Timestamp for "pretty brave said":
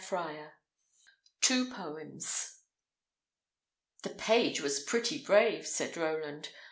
4.81-5.95